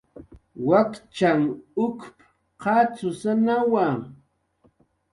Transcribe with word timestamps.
"Wakchanh 0.67 1.45
ukp"" 1.85 1.99
qatzusanawa" 2.61 3.87